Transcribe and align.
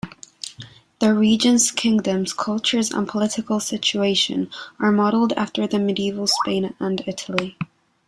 The 0.97 1.13
region's 1.13 1.69
kingdoms, 1.69 2.33
cultures 2.33 2.89
and 2.89 3.07
political 3.07 3.59
situation 3.59 4.49
are 4.79 4.91
modelled 4.91 5.31
after 5.33 5.67
medieval 5.77 6.25
Spain 6.25 6.73
and 6.79 7.03
Italy. 7.05 7.55